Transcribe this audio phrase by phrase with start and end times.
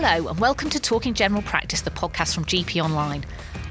[0.00, 3.24] Hello, and welcome to Talking General Practice, the podcast from GP Online.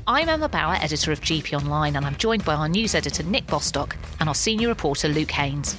[0.07, 3.47] I'm Emma Bower, editor of GP Online, and I'm joined by our news editor Nick
[3.47, 5.77] Bostock and our senior reporter Luke Haynes.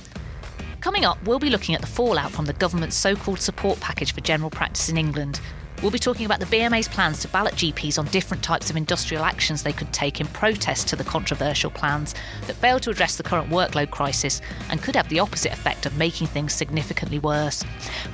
[0.81, 4.15] Coming up, we'll be looking at the fallout from the government's so called support package
[4.15, 5.39] for general practice in England
[5.81, 9.23] We'll be talking about the BMA's plans to ballot GPs on different types of industrial
[9.23, 12.17] actions they could take in protest to the controversial plans
[12.49, 15.97] that fail to address the current workload crisis and could have the opposite effect of
[15.97, 17.65] making things significantly worse.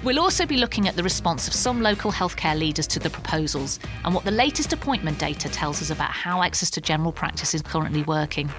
[0.03, 3.81] We'll also be looking at the response of some local healthcare leaders to the proposals
[4.05, 7.63] and what the latest appointment data tells us about how access to general practice is
[7.63, 8.51] currently working.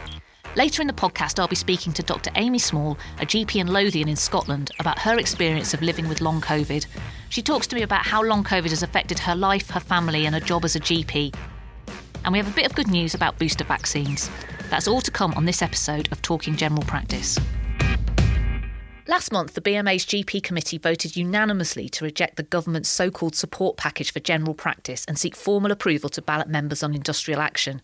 [0.56, 2.32] Later in the podcast, I'll be speaking to Dr.
[2.36, 6.40] Amy Small, a GP in Lothian in Scotland, about her experience of living with long
[6.40, 6.86] COVID.
[7.28, 10.34] She talks to me about how long COVID has affected her life, her family, and
[10.34, 11.36] her job as a GP.
[12.24, 14.30] And we have a bit of good news about booster vaccines.
[14.70, 17.38] That's all to come on this episode of Talking General Practice.
[19.08, 23.76] Last month, the BMA's GP committee voted unanimously to reject the government's so called support
[23.76, 27.82] package for general practice and seek formal approval to ballot members on industrial action.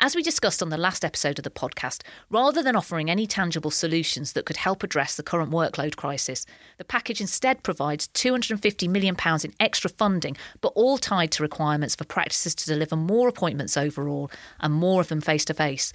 [0.00, 3.70] As we discussed on the last episode of the podcast, rather than offering any tangible
[3.70, 6.44] solutions that could help address the current workload crisis,
[6.78, 12.04] the package instead provides £250 million in extra funding, but all tied to requirements for
[12.04, 15.92] practices to deliver more appointments overall and more of them face to face.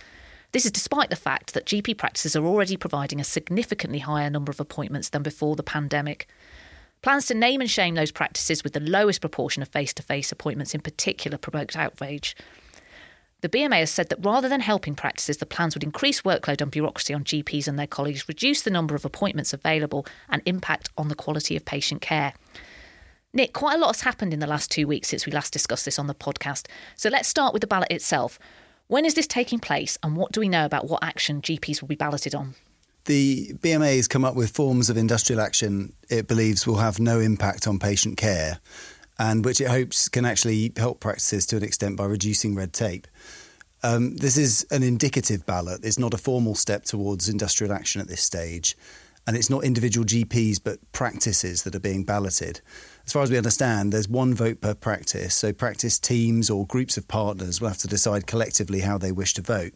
[0.53, 4.51] This is despite the fact that GP practices are already providing a significantly higher number
[4.51, 6.27] of appointments than before the pandemic.
[7.01, 10.31] Plans to name and shame those practices with the lowest proportion of face to face
[10.31, 12.35] appointments in particular provoked outrage.
[13.41, 16.71] The BMA has said that rather than helping practices, the plans would increase workload and
[16.71, 21.07] bureaucracy on GPs and their colleagues, reduce the number of appointments available, and impact on
[21.07, 22.33] the quality of patient care.
[23.33, 25.85] Nick, quite a lot has happened in the last two weeks since we last discussed
[25.85, 26.65] this on the podcast.
[26.95, 28.39] So let's start with the ballot itself.
[28.87, 31.89] When is this taking place, and what do we know about what action GPs will
[31.89, 32.55] be balloted on?
[33.05, 37.19] The BMA has come up with forms of industrial action it believes will have no
[37.19, 38.59] impact on patient care
[39.19, 43.07] and which it hopes can actually help practices to an extent by reducing red tape.
[43.83, 45.81] Um, this is an indicative ballot.
[45.83, 48.75] It's not a formal step towards industrial action at this stage.
[49.27, 52.61] And it's not individual GPs, but practices that are being balloted.
[53.05, 55.35] As far as we understand, there's one vote per practice.
[55.35, 59.33] So practice teams or groups of partners will have to decide collectively how they wish
[59.33, 59.73] to vote.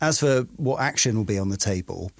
[0.00, 2.10] As for what action will be on the table,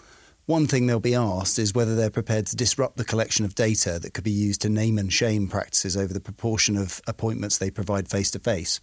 [0.47, 3.99] one thing they'll be asked is whether they're prepared to disrupt the collection of data
[3.99, 7.71] that could be used to name and shame practices over the proportion of appointments they
[7.71, 8.81] provide face to face.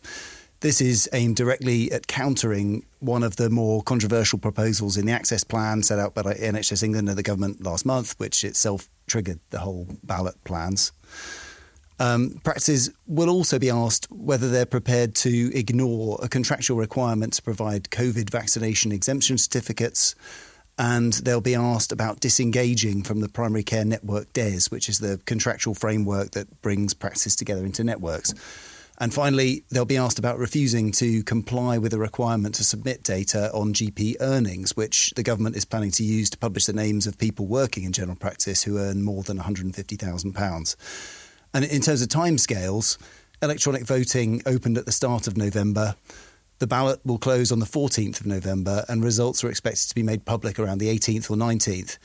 [0.62, 5.44] This is aimed directly at countering one of the more controversial proposals in the access
[5.44, 9.60] plan set out by NHS England and the government last month, which itself triggered the
[9.60, 10.92] whole ballot plans.
[12.00, 17.44] Um, practices will also be asked whether they're prepared to ignore a contractual requirement to
[17.44, 20.16] provide COVID vaccination exemption certificates
[20.82, 25.22] and they'll be asked about disengaging from the primary care network DES, which is the
[25.28, 28.34] contractual framework that brings practices together into networks.
[28.98, 33.52] And finally, they'll be asked about refusing to comply with a requirement to submit data
[33.54, 37.20] on GP earnings, which the government is planning to use to publish the names of
[37.20, 40.76] people working in general practice who earn more than £150,000.
[41.54, 42.98] And in terms of timescales,
[43.44, 45.94] electronic voting opened at the start of November.
[46.62, 50.04] The ballot will close on the 14th of November, and results are expected to be
[50.04, 51.98] made public around the 18th or 19th.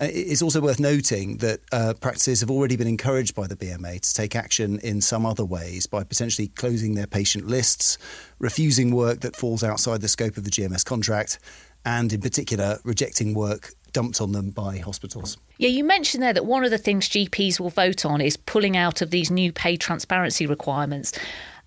[0.00, 4.00] Uh, it's also worth noting that uh, practices have already been encouraged by the BMA
[4.00, 7.98] to take action in some other ways by potentially closing their patient lists,
[8.40, 11.38] refusing work that falls outside the scope of the GMS contract,
[11.84, 15.36] and in particular, rejecting work dumped on them by hospitals.
[15.58, 18.76] Yeah, you mentioned there that one of the things GPs will vote on is pulling
[18.76, 21.12] out of these new pay transparency requirements.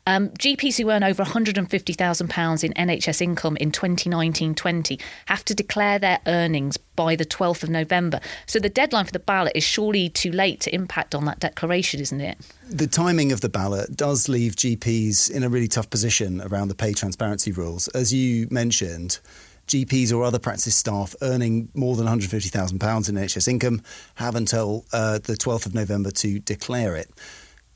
[0.06, 5.98] Um, GPs who earn over £150,000 in NHS income in 2019 20 have to declare
[5.98, 8.20] their earnings by the 12th of November.
[8.46, 12.02] So the deadline for the ballot is surely too late to impact on that declaration,
[12.02, 12.38] isn't it?
[12.70, 16.76] The timing of the ballot does leave GPs in a really tough position around the
[16.76, 17.88] pay transparency rules.
[17.90, 19.20] As you mentioned,
[19.68, 23.82] GPs or other practice staff earning more than £150,000 in NHS income
[24.16, 27.10] have until uh, the 12th of November to declare it.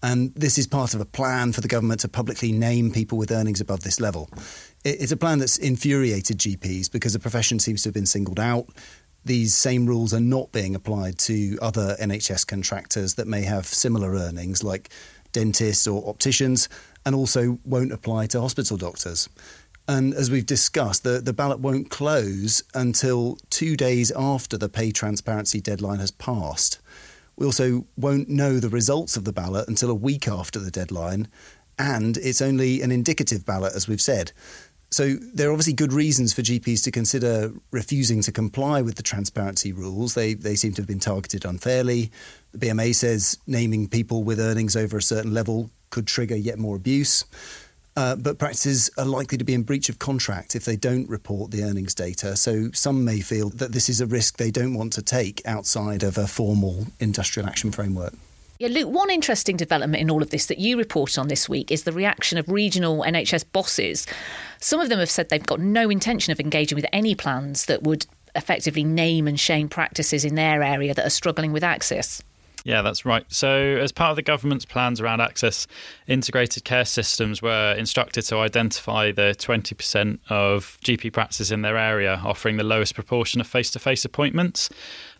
[0.07, 3.29] And this is part of a plan for the government to publicly name people with
[3.29, 4.29] earnings above this level.
[4.85, 8.69] It's a plan that's infuriated GPs because the profession seems to have been singled out.
[9.25, 14.13] These same rules are not being applied to other NHS contractors that may have similar
[14.13, 14.91] earnings, like
[15.33, 16.69] dentists or opticians,
[17.05, 19.27] and also won't apply to hospital doctors.
[19.89, 24.93] And as we've discussed, the, the ballot won't close until two days after the pay
[24.93, 26.79] transparency deadline has passed.
[27.37, 31.27] We also won't know the results of the ballot until a week after the deadline,
[31.77, 34.31] and it's only an indicative ballot, as we've said.
[34.89, 39.03] So there are obviously good reasons for GPs to consider refusing to comply with the
[39.03, 40.13] transparency rules.
[40.13, 42.11] They they seem to have been targeted unfairly.
[42.53, 46.75] The BMA says naming people with earnings over a certain level could trigger yet more
[46.75, 47.25] abuse.
[47.97, 51.49] Uh, but practices are likely to be in breach of contract if they don't report
[51.49, 52.35] the earnings data.
[52.35, 56.03] So some may feel that this is a risk they don't want to take outside
[56.03, 58.13] of a formal industrial action framework.
[58.59, 61.71] Yeah, Luke, one interesting development in all of this that you reported on this week
[61.71, 64.05] is the reaction of regional NHS bosses.
[64.59, 67.81] Some of them have said they've got no intention of engaging with any plans that
[67.81, 68.05] would
[68.35, 72.21] effectively name and shame practices in their area that are struggling with access.
[72.67, 73.23] Yeah, that's right.
[73.29, 75.67] So, as part of the government's plans around access,
[76.05, 82.21] integrated care systems were instructed to identify the 20% of GP practices in their area
[82.25, 84.69] offering the lowest proportion of face to face appointments.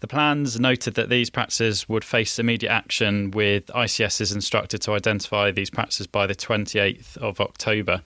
[0.02, 5.50] The plans noted that these practices would face immediate action, with ICSs instructed to identify
[5.50, 8.02] these practices by the 28th of October.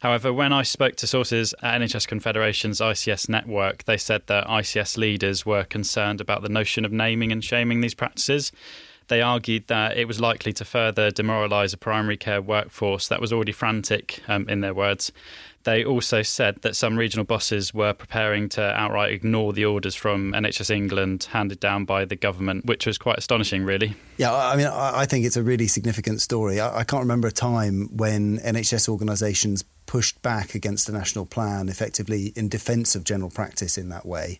[0.00, 4.96] However, when I spoke to sources at NHS Confederation's ICS network, they said that ICS
[4.96, 8.52] leaders were concerned about the notion of naming and shaming these practices.
[9.08, 13.32] They argued that it was likely to further demoralise a primary care workforce that was
[13.32, 15.12] already frantic, um, in their words.
[15.66, 20.32] They also said that some regional bosses were preparing to outright ignore the orders from
[20.32, 23.96] NHS England handed down by the government, which was quite astonishing, really.
[24.16, 26.60] Yeah, I mean, I think it's a really significant story.
[26.60, 32.32] I can't remember a time when NHS organisations pushed back against a national plan effectively
[32.36, 34.38] in defence of general practice in that way.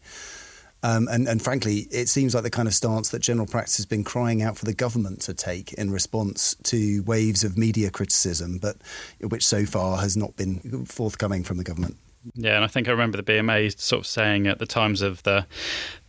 [0.82, 3.86] Um, and, and, frankly, it seems like the kind of stance that general practice has
[3.86, 8.58] been crying out for the government to take in response to waves of media criticism,
[8.58, 8.76] but
[9.20, 11.96] which so far has not been forthcoming from the government.
[12.34, 15.22] Yeah, and I think I remember the BMA sort of saying at the times of
[15.22, 15.46] the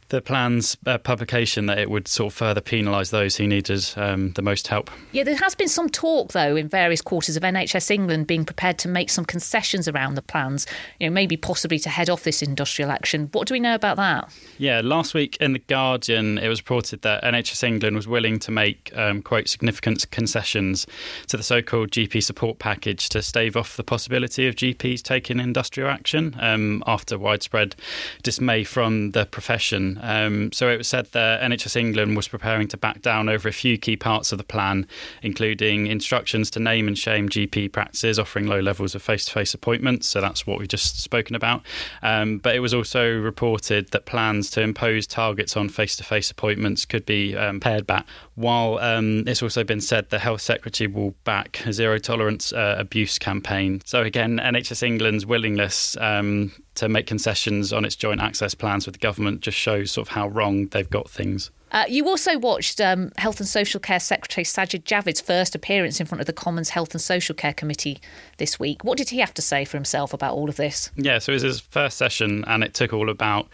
[0.10, 4.32] the plan's uh, publication that it would sort of further penalise those who needed um,
[4.34, 4.90] the most help.
[5.12, 8.78] Yeah, there has been some talk, though, in various quarters of NHS England being prepared
[8.80, 10.66] to make some concessions around the plans,
[11.00, 13.30] you know, maybe possibly to head off this industrial action.
[13.34, 14.32] What do we know about that?
[14.58, 18.52] Yeah, last week in The Guardian, it was reported that NHS England was willing to
[18.52, 20.88] make, um, quote, significant concessions
[21.28, 25.40] to the so called GP support package to stave off the possibility of GPs taking
[25.40, 27.76] industrial action um, after widespread
[28.24, 29.97] dismay from the profession.
[30.02, 33.54] Um, so it was said that NHS England was preparing to back down over a
[33.54, 34.88] few key parts of the plan,
[35.22, 39.54] including instructions to name and shame GP practices offering low levels of face to face
[39.54, 40.08] appointments.
[40.08, 41.62] So that's what we've just spoken about.
[42.02, 46.32] Um, but it was also reported that plans to impose targets on face to face
[46.32, 48.06] appointments could be um, pared back.
[48.38, 52.76] While um, it's also been said the Health Secretary will back a zero tolerance uh,
[52.78, 53.82] abuse campaign.
[53.84, 58.94] So again, NHS England's willingness um, to make concessions on its joint access plans with
[58.94, 61.50] the government just shows sort of how wrong they've got things.
[61.72, 66.06] Uh, you also watched um, Health and Social Care Secretary Sajid Javid's first appearance in
[66.06, 68.00] front of the Commons Health and Social Care Committee
[68.38, 68.84] this week.
[68.84, 70.92] What did he have to say for himself about all of this?
[70.96, 73.48] Yeah, so it was his first session, and it took all about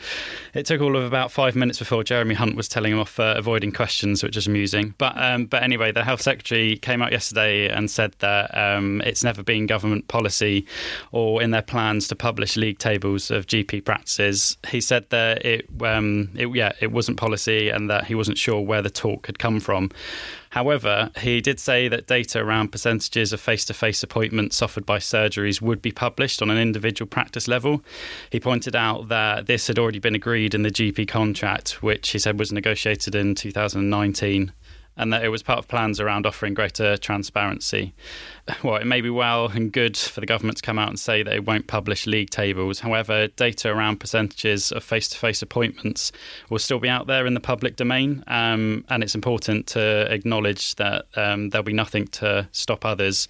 [0.54, 3.34] it took all of about five minutes before Jeremy Hunt was telling him off for
[3.36, 4.94] avoiding questions, which is amusing.
[4.98, 9.24] But um, but anyway, the Health Secretary came out yesterday and said that um, it's
[9.24, 10.68] never been government policy
[11.12, 14.58] or in their plans to publish league tables of GP practices.
[14.68, 18.62] He said that it, um, it yeah it wasn't policy and that he wasn't sure
[18.62, 19.92] where the talk had come from.
[20.52, 25.00] However, he did say that data around percentages of face to face appointments offered by
[25.00, 27.84] surgeries would be published on an individual practice level.
[28.30, 32.20] He pointed out that this had already been agreed in the GP contract, which he
[32.20, 34.52] said was negotiated in 2019
[34.98, 37.94] and that it was part of plans around offering greater transparency.
[38.62, 41.24] Well, it may be well and good for the government to come out and say
[41.24, 42.82] that it won't publish league tables.
[42.82, 46.12] However, data around percentages of face to face appointments
[46.50, 50.76] will still be out there in the public domain, um, and it's important to acknowledge
[50.76, 53.30] that um, there'll be nothing to stop others.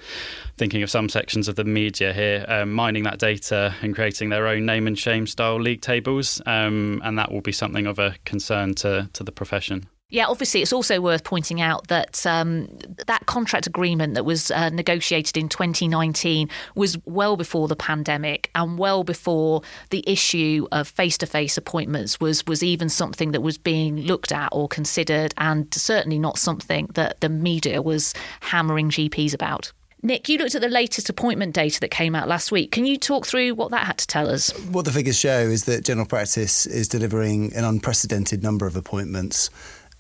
[0.58, 4.48] Thinking of some sections of the media here, um, mining that data and creating their
[4.48, 8.16] own name and shame style league tables, um, and that will be something of a
[8.26, 9.88] concern to, to the profession.
[10.14, 12.68] Yeah, obviously, it's also worth pointing out that um,
[13.08, 18.78] that contract agreement that was uh, negotiated in 2019 was well before the pandemic and
[18.78, 24.32] well before the issue of face-to-face appointments was was even something that was being looked
[24.32, 29.72] at or considered, and certainly not something that the media was hammering GPs about.
[30.06, 32.72] Nick, you looked at the latest appointment data that came out last week.
[32.72, 34.52] Can you talk through what that had to tell us?
[34.66, 39.50] What the figures show is that general practice is delivering an unprecedented number of appointments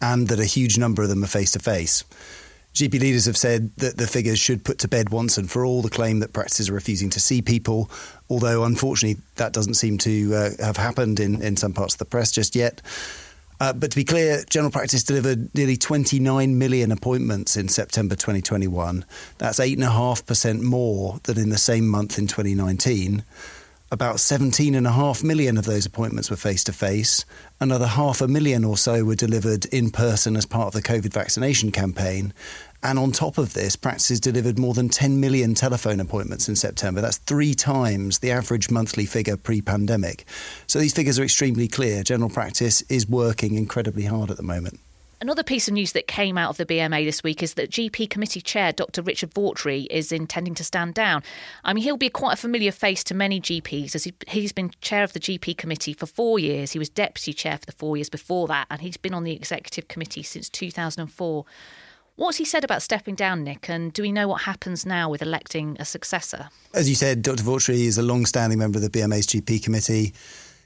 [0.04, 2.04] and that a huge number of them are face to face.
[2.74, 5.82] GP leaders have said that the figures should put to bed once and for all
[5.82, 7.90] the claim that practices are refusing to see people,
[8.30, 12.06] although unfortunately that doesn't seem to uh, have happened in, in some parts of the
[12.06, 12.82] press just yet.
[13.62, 19.06] Uh, but to be clear, general practice delivered nearly 29 million appointments in September 2021.
[19.38, 23.24] That's 8.5% more than in the same month in 2019.
[23.94, 27.26] About 17.5 million of those appointments were face to face.
[27.62, 31.14] Another half a million or so were delivered in person as part of the COVID
[31.14, 32.34] vaccination campaign.
[32.82, 37.02] And on top of this, practices delivered more than 10 million telephone appointments in September.
[37.02, 40.26] That's three times the average monthly figure pre pandemic.
[40.66, 42.02] So these figures are extremely clear.
[42.02, 44.80] General practice is working incredibly hard at the moment.
[45.24, 48.10] Another piece of news that came out of the BMA this week is that GP
[48.10, 49.02] committee chair Dr.
[49.02, 51.24] Richard Vautrey is intending to stand down.
[51.64, 54.72] I mean, he'll be quite a familiar face to many GPs as he, he's been
[54.82, 56.74] chair of the GP committee for four years.
[56.74, 59.32] He was deputy chair for the four years before that, and he's been on the
[59.32, 61.46] executive committee since 2004.
[62.18, 63.70] What's he said about stepping down, Nick?
[63.70, 66.50] And do we know what happens now with electing a successor?
[66.74, 67.44] As you said, Dr.
[67.44, 70.14] Vautrey is a long standing member of the BMA's GP committee.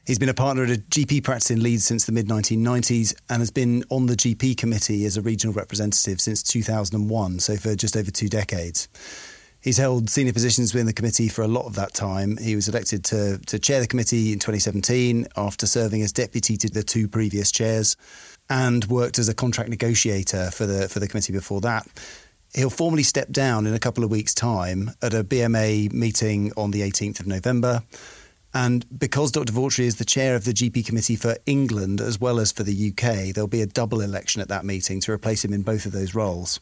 [0.08, 3.40] He's been a partner at a GP practice in Leeds since the mid 1990s and
[3.40, 7.98] has been on the GP committee as a regional representative since 2001, so for just
[7.98, 8.88] over two decades.
[9.60, 12.38] He's held senior positions within the committee for a lot of that time.
[12.38, 16.70] He was elected to, to chair the committee in 2017 after serving as deputy to
[16.70, 17.98] the two previous chairs
[18.50, 21.86] and worked as a contract negotiator for the, for the committee before that.
[22.56, 26.72] He'll formally step down in a couple of weeks' time at a BMA meeting on
[26.72, 27.84] the 18th of November.
[28.58, 29.54] And because Dr.
[29.54, 32.90] Vautrey is the chair of the GP committee for England as well as for the
[32.90, 35.92] UK, there'll be a double election at that meeting to replace him in both of
[35.92, 36.60] those roles.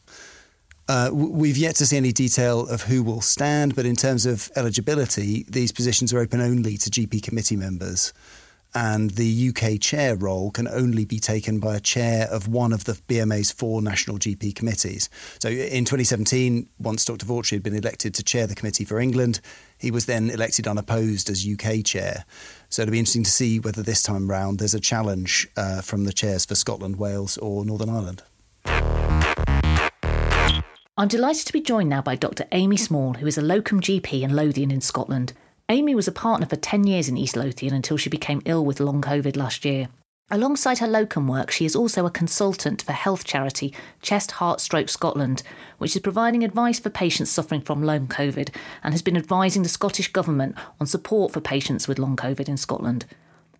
[0.90, 4.50] Uh, we've yet to see any detail of who will stand, but in terms of
[4.56, 8.12] eligibility, these positions are open only to GP committee members
[8.76, 12.84] and the UK chair role can only be taken by a chair of one of
[12.84, 15.08] the BMA's four national GP committees.
[15.40, 17.24] So in 2017, once Dr.
[17.24, 19.40] Vautrey had been elected to chair the committee for England,
[19.78, 22.26] he was then elected unopposed as UK chair.
[22.68, 26.04] So it'll be interesting to see whether this time round there's a challenge uh, from
[26.04, 28.24] the chairs for Scotland, Wales, or Northern Ireland.
[30.98, 32.44] I'm delighted to be joined now by Dr.
[32.52, 35.32] Amy Small, who is a locum GP in Lothian in Scotland.
[35.68, 38.78] Amy was a partner for 10 years in East Lothian until she became ill with
[38.78, 39.88] long COVID last year.
[40.30, 44.88] Alongside her locum work, she is also a consultant for health charity Chest Heart Stroke
[44.88, 45.42] Scotland,
[45.78, 48.54] which is providing advice for patients suffering from long COVID
[48.84, 52.56] and has been advising the Scottish Government on support for patients with long COVID in
[52.56, 53.04] Scotland.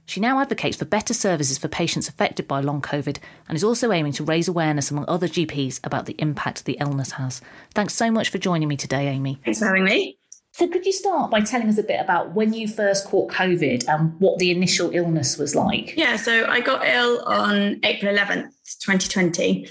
[0.06, 3.90] She now advocates for better services for patients affected by long COVID and is also
[3.90, 7.40] aiming to raise awareness among other GPs about the impact the illness has.
[7.74, 9.40] Thanks so much for joining me today, Amy.
[9.44, 10.18] Thanks for having me.
[10.56, 13.86] So, could you start by telling us a bit about when you first caught COVID
[13.88, 15.94] and what the initial illness was like?
[15.98, 19.68] Yeah, so I got ill on April 11th, 2020.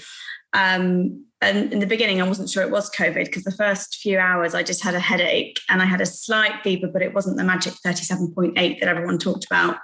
[0.52, 4.20] Um, and in the beginning, I wasn't sure it was COVID because the first few
[4.20, 7.36] hours I just had a headache and I had a slight fever, but it wasn't
[7.36, 9.78] the magic 37.8 that everyone talked about.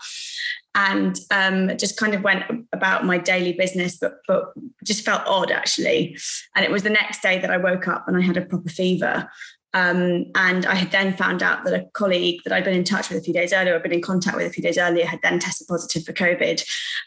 [0.76, 4.52] And um, just kind of went about my daily business, but but
[4.84, 6.16] just felt odd actually.
[6.54, 8.68] And it was the next day that I woke up and I had a proper
[8.68, 9.28] fever.
[9.74, 13.08] Um, and I had then found out that a colleague that I'd been in touch
[13.08, 15.20] with a few days earlier, I'd been in contact with a few days earlier, had
[15.22, 16.62] then tested positive for COVID.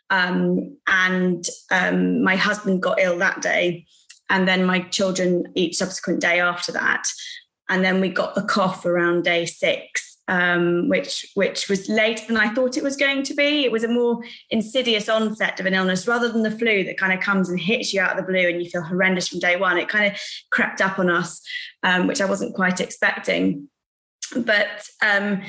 [0.10, 3.86] Um, and um, my husband got ill that day,
[4.30, 7.04] and then my children each subsequent day after that.
[7.70, 12.38] And then we got the cough around day six um, which which was later than
[12.38, 13.64] I thought it was going to be.
[13.64, 17.14] It was a more insidious onset of an illness rather than the flu that kind
[17.14, 19.56] of comes and hits you out of the blue and you feel horrendous from day
[19.56, 19.78] one.
[19.78, 20.20] It kind of
[20.52, 21.42] crept up on us,
[21.84, 23.70] um, which I wasn't quite expecting.
[24.36, 25.44] But um,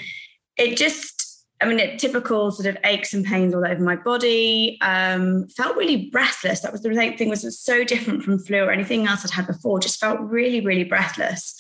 [0.56, 1.16] it just
[1.60, 4.78] I mean, it, typical sort of aches and pains all over my body.
[4.82, 6.60] Um, felt really breathless.
[6.60, 9.80] That was the thing was so different from flu or anything else I'd had before.
[9.80, 11.56] Just felt really, really breathless.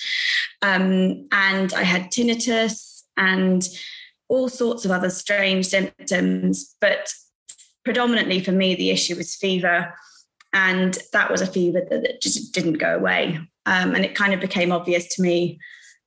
[0.60, 2.85] Um, and I had tinnitus
[3.16, 3.66] and
[4.28, 6.74] all sorts of other strange symptoms.
[6.80, 7.12] But
[7.84, 9.94] predominantly for me, the issue was fever.
[10.52, 13.38] And that was a fever that just didn't go away.
[13.66, 15.58] Um, and it kind of became obvious to me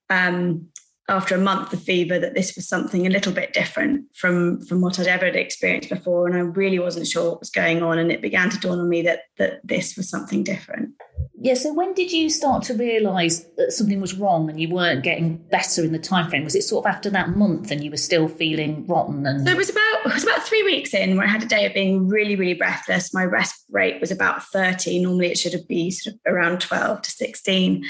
[0.09, 0.67] um,
[1.09, 4.81] after a month of fever that this was something a little bit different from from
[4.81, 7.97] what I'd ever experienced before, and I really wasn't sure what was going on.
[7.97, 10.91] And it began to dawn on me that that this was something different.
[11.41, 11.53] Yeah.
[11.53, 15.37] So when did you start to realise that something was wrong and you weren't getting
[15.37, 16.43] better in the time frame?
[16.43, 19.25] Was it sort of after that month and you were still feeling rotten?
[19.25, 21.47] And so it was about it was about three weeks in where I had a
[21.47, 23.13] day of being really really breathless.
[23.13, 24.99] My rest rate was about thirty.
[24.99, 27.85] Normally it should have been sort of around twelve to sixteen,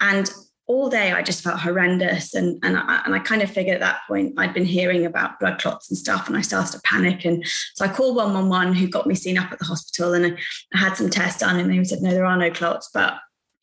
[0.00, 0.30] and
[0.70, 2.32] all day I just felt horrendous.
[2.32, 5.40] And, and, I, and I kind of figured at that point I'd been hearing about
[5.40, 7.24] blood clots and stuff, and I started to panic.
[7.24, 10.38] And so I called 111, who got me seen up at the hospital, and
[10.72, 13.14] I had some tests done, and they said, No, there are no clots, but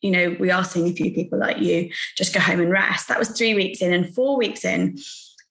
[0.02, 1.90] you know, we are seeing a few people like you.
[2.16, 3.08] Just go home and rest.
[3.08, 4.98] That was three weeks in, and four weeks in,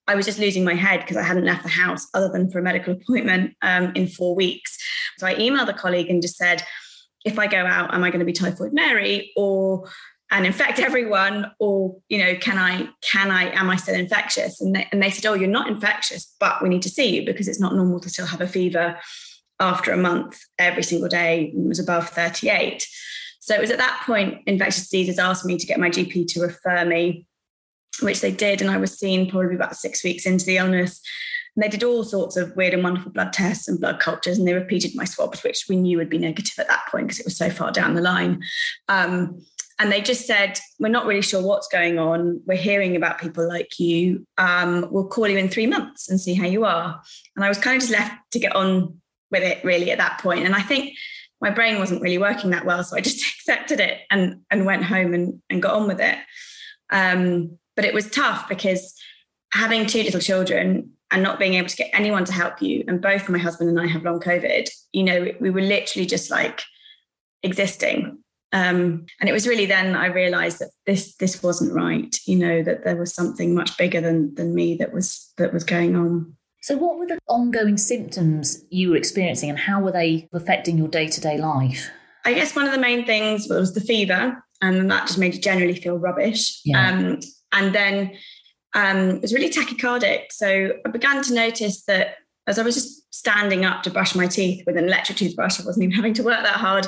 [0.06, 2.60] I was just losing my head because I hadn't left the house other than for
[2.60, 4.78] a medical appointment um, in four weeks.
[5.18, 6.62] So I emailed a colleague and just said,
[7.24, 9.88] if I go out, am I going to be typhoid Mary or
[10.30, 14.60] and infect everyone or you know can i can i am i still infectious?
[14.60, 17.26] And they, and they said oh you're not infectious but we need to see you
[17.26, 18.98] because it's not normal to still have a fever
[19.60, 22.86] after a month every single day was above 38
[23.40, 26.40] so it was at that point infectious diseases asked me to get my gp to
[26.40, 27.26] refer me
[28.02, 28.60] which they did.
[28.60, 31.00] And i was seen probably about six weeks into the illness.
[31.56, 34.46] And they did all sorts of weird and wonderful blood tests and blood cultures, and
[34.46, 37.26] they repeated my swabs, which we knew would be negative at that point because it
[37.26, 38.42] was so far down the line.
[38.88, 39.44] Um,
[39.78, 42.40] and they just said, We're not really sure what's going on.
[42.46, 44.26] We're hearing about people like you.
[44.36, 47.00] Um, we'll call you in three months and see how you are.
[47.36, 50.20] And I was kind of just left to get on with it really at that
[50.20, 50.44] point.
[50.44, 50.94] And I think
[51.40, 52.82] my brain wasn't really working that well.
[52.82, 56.18] So I just accepted it and, and went home and, and got on with it.
[56.90, 58.94] Um, but it was tough because
[59.52, 63.00] having two little children and not being able to get anyone to help you, and
[63.00, 66.62] both my husband and I have long COVID, you know, we were literally just like
[67.42, 68.18] existing
[68.52, 72.14] um, and it was really then I realized that this this wasn't right.
[72.26, 75.64] You know that there was something much bigger than than me that was that was
[75.64, 76.34] going on.
[76.62, 80.88] So, what were the ongoing symptoms you were experiencing, and how were they affecting your
[80.88, 81.90] day to day life?
[82.24, 85.40] I guess one of the main things was the fever, and that just made you
[85.40, 86.60] generally feel rubbish.
[86.64, 86.88] Yeah.
[86.88, 87.20] Um,
[87.52, 88.12] and then
[88.74, 90.24] um, it was really tachycardic.
[90.30, 94.26] So I began to notice that as I was just standing up to brush my
[94.26, 96.86] teeth with an electric toothbrush, I wasn't even having to work that hard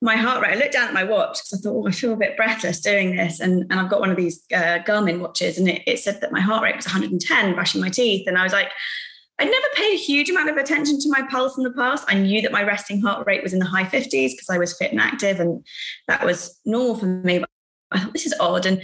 [0.00, 0.52] my heart rate.
[0.52, 2.80] I looked down at my watch because I thought, oh, I feel a bit breathless
[2.80, 3.40] doing this.
[3.40, 6.32] And, and I've got one of these uh, Garmin watches, and it, it said that
[6.32, 8.26] my heart rate was 110 brushing my teeth.
[8.26, 8.70] And I was like,
[9.40, 12.04] I'd never paid a huge amount of attention to my pulse in the past.
[12.08, 14.76] I knew that my resting heart rate was in the high 50s because I was
[14.76, 15.64] fit and active, and
[16.06, 17.38] that was normal for me.
[17.40, 17.48] But
[17.90, 18.66] I thought, this is odd.
[18.66, 18.82] And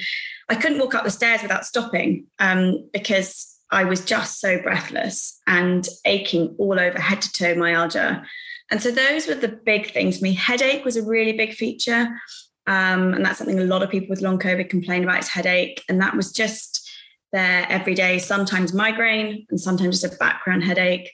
[0.48, 5.40] I couldn't walk up the stairs without stopping um, because I was just so breathless
[5.46, 8.24] and aching all over head to toe myalgia.
[8.70, 10.32] And so those were the big things for me.
[10.32, 12.08] Headache was a really big feature.
[12.66, 15.82] Um, and that's something a lot of people with long COVID complain about is headache.
[15.88, 16.88] And that was just
[17.32, 21.10] there every day, sometimes migraine and sometimes just a background headache.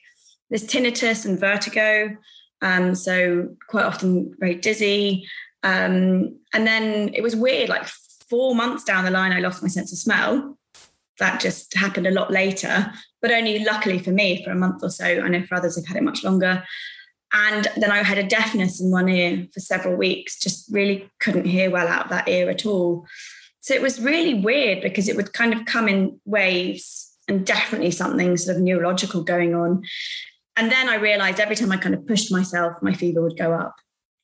[0.48, 2.16] There's tinnitus and vertigo.
[2.62, 5.26] Um, so quite often very dizzy.
[5.62, 7.86] Um, and then it was weird, like
[8.28, 10.56] four months down the line, I lost my sense of smell.
[11.18, 14.90] That just happened a lot later, but only luckily for me for a month or
[14.90, 15.04] so.
[15.04, 16.62] I know for others have had it much longer.
[17.32, 21.44] And then I had a deafness in one ear for several weeks, just really couldn't
[21.44, 23.06] hear well out of that ear at all.
[23.60, 27.92] So it was really weird because it would kind of come in waves and definitely
[27.92, 29.84] something sort of neurological going on.
[30.56, 33.52] And then I realized every time I kind of pushed myself, my fever would go
[33.52, 33.76] up.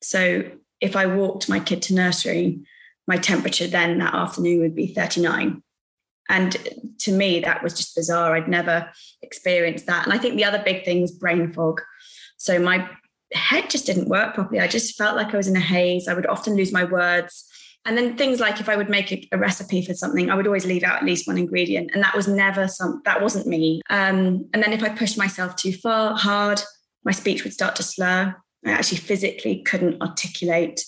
[0.02, 0.42] So
[0.80, 2.60] if I walked my kid to nursery,
[3.06, 5.62] my temperature then that afternoon would be 39.
[6.28, 6.56] And
[7.00, 8.34] to me, that was just bizarre.
[8.34, 8.90] I'd never
[9.22, 10.04] experienced that.
[10.04, 11.80] And I think the other big thing was brain fog.
[12.36, 12.88] So my
[13.32, 14.60] head just didn't work properly.
[14.60, 16.08] I just felt like I was in a haze.
[16.08, 17.44] I would often lose my words.
[17.84, 20.46] And then things like if I would make a, a, recipe for something, I would
[20.46, 21.92] always leave out at least one ingredient.
[21.94, 23.80] And that was never some, that wasn't me.
[23.90, 26.60] Um, and then if I pushed myself too far, hard,
[27.04, 28.34] my speech would start to slur.
[28.64, 30.84] I actually physically couldn't articulate.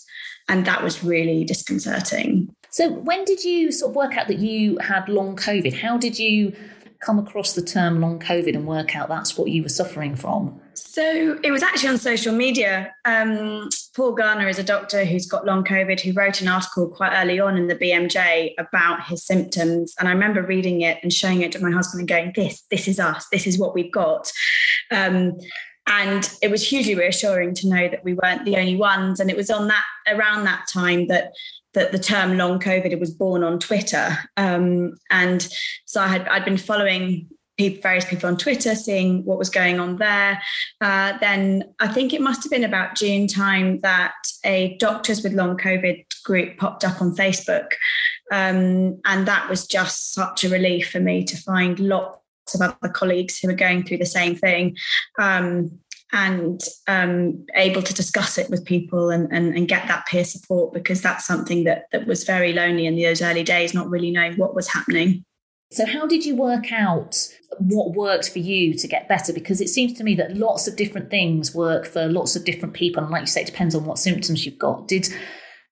[0.48, 2.52] And that was really disconcerting.
[2.70, 5.74] So when did you sort of work out that you had long COVID?
[5.74, 6.54] How did you
[7.00, 10.60] come across the term long COVID and work out that's what you were suffering from?
[10.74, 12.94] So it was actually on social media.
[13.04, 17.12] Um, Paul Garner is a doctor who's got long COVID who wrote an article quite
[17.20, 19.94] early on in the BMJ about his symptoms.
[19.98, 22.88] And I remember reading it and showing it to my husband and going, This, this
[22.88, 24.30] is us, this is what we've got.
[24.90, 25.38] Um,
[25.88, 29.20] and it was hugely reassuring to know that we weren't the only ones.
[29.20, 31.32] And it was on that around that time that
[31.78, 34.18] that the term long COVID was born on Twitter.
[34.36, 35.48] Um, and
[35.86, 39.78] so I had I'd been following people, various people on Twitter, seeing what was going
[39.78, 40.42] on there.
[40.80, 44.14] Uh, then I think it must have been about June time that
[44.44, 47.70] a Doctors with Long COVID group popped up on Facebook.
[48.32, 52.20] Um, and that was just such a relief for me to find lots
[52.54, 54.76] of other colleagues who were going through the same thing.
[55.18, 55.78] Um,
[56.12, 60.72] and um, able to discuss it with people and, and, and get that peer support
[60.72, 64.34] because that's something that, that was very lonely in those early days, not really knowing
[64.36, 65.24] what was happening.
[65.70, 69.34] So, how did you work out what worked for you to get better?
[69.34, 72.72] Because it seems to me that lots of different things work for lots of different
[72.72, 73.02] people.
[73.02, 74.88] And like you say, it depends on what symptoms you've got.
[74.88, 75.08] Did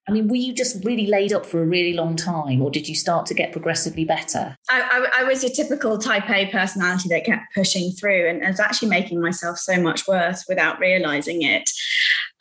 [0.09, 2.89] I mean, were you just really laid up for a really long time, or did
[2.89, 4.57] you start to get progressively better?
[4.69, 8.61] I, I, I was a typical type A personality that kept pushing through and, was
[8.61, 11.71] actually making myself so much worse without realizing it.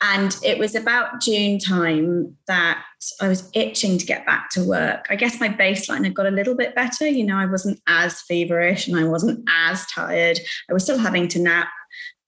[0.00, 2.84] And it was about June time that
[3.20, 5.06] I was itching to get back to work.
[5.10, 7.08] I guess my baseline had got a little bit better.
[7.08, 10.38] You know, I wasn't as feverish and I wasn't as tired.
[10.68, 11.68] I was still having to nap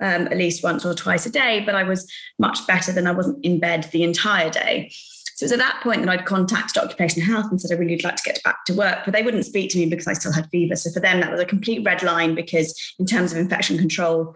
[0.01, 3.12] um, at least once or twice a day, but I was much better than I
[3.12, 4.90] wasn't in bed the entire day.
[5.38, 7.94] So it was at that point that I'd contacted occupational health and said I really
[7.94, 10.14] would like to get back to work, but they wouldn't speak to me because I
[10.14, 10.74] still had fever.
[10.74, 14.35] So for them, that was a complete red line because in terms of infection control,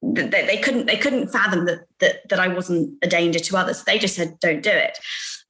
[0.00, 3.82] they, they couldn't they couldn't fathom that, that that I wasn't a danger to others.
[3.82, 5.00] They just said, "Don't do it."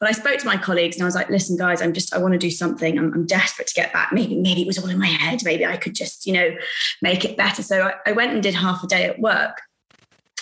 [0.01, 2.19] But I spoke to my colleagues and I was like, listen, guys, I'm just, I
[2.19, 2.97] want to do something.
[2.97, 4.13] I'm, I'm, desperate to get back.
[4.13, 5.41] Maybe, maybe it was all in my head.
[5.43, 6.55] Maybe I could just, you know,
[7.03, 7.65] make it better.
[7.65, 9.61] So I, I went and did half a day at work.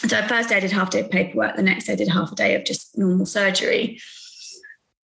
[0.06, 1.56] So first day I did half a day of paperwork.
[1.56, 3.98] The next day I did half a day of just normal surgery.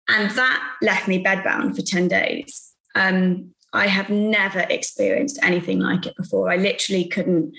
[0.09, 2.73] And that left me bedbound for 10 days.
[2.95, 6.51] Um, I have never experienced anything like it before.
[6.51, 7.55] I literally couldn't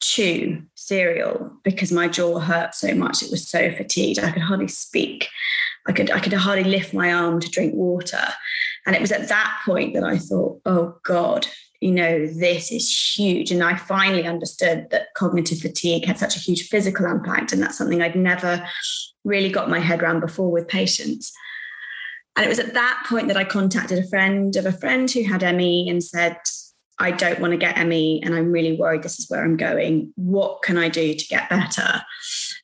[0.00, 3.22] chew cereal because my jaw hurt so much.
[3.22, 4.18] It was so fatigued.
[4.18, 5.28] I could hardly speak.
[5.86, 8.22] I could I could hardly lift my arm to drink water.
[8.86, 11.48] And it was at that point that I thought, oh God,
[11.80, 13.50] you know, this is huge.
[13.50, 17.52] And I finally understood that cognitive fatigue had such a huge physical impact.
[17.52, 18.66] And that's something I'd never
[19.24, 21.32] really got my head around before with patients.
[22.36, 25.24] And it was at that point that I contacted a friend of a friend who
[25.24, 26.36] had ME and said,
[26.98, 30.12] I don't want to get ME and I'm really worried this is where I'm going.
[30.16, 32.02] What can I do to get better?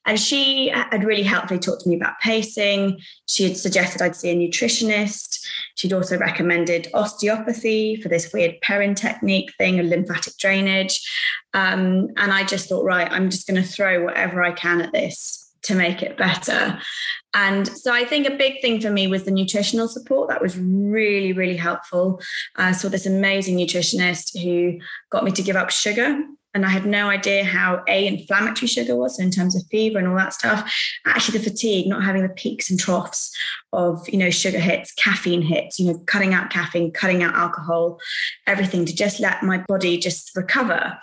[0.07, 3.01] And she had really helpfully talked to me about pacing.
[3.27, 5.47] She had suggested I'd see a nutritionist.
[5.77, 11.01] She'd also recommended osteopathy for this weird Perrin technique thing, a lymphatic drainage.
[11.55, 14.93] Um, and I just thought, right, I'm just going to throw whatever I can at
[14.93, 16.81] this to make it better.
[17.35, 20.29] And so I think a big thing for me was the nutritional support.
[20.29, 22.21] That was really, really helpful.
[22.57, 24.79] I saw this amazing nutritionist who
[25.11, 26.21] got me to give up sugar.
[26.55, 29.99] And I had no idea how A, inflammatory sugar was so in terms of fever
[29.99, 30.71] and all that stuff.
[31.07, 33.35] Actually, the fatigue, not having the peaks and troughs
[33.73, 37.99] of, you know, sugar hits, caffeine hits, you know, cutting out caffeine, cutting out alcohol,
[38.47, 40.99] everything to just let my body just recover.